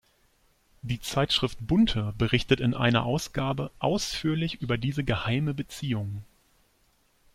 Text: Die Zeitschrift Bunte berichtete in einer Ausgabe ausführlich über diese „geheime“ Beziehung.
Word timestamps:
Die 0.81 0.99
Zeitschrift 0.99 1.59
Bunte 1.61 2.15
berichtete 2.17 2.63
in 2.63 2.73
einer 2.73 3.03
Ausgabe 3.05 3.69
ausführlich 3.77 4.59
über 4.59 4.79
diese 4.79 5.03
„geheime“ 5.03 5.53
Beziehung. 5.53 6.23